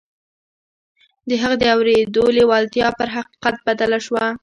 د 1.29 1.31
هغه 1.41 1.55
د 1.59 1.63
اورېدو 1.75 2.23
لېوالتیا 2.37 2.87
پر 2.97 3.07
حقيقت 3.15 3.55
بدله 3.67 3.97
شوه. 4.05 4.25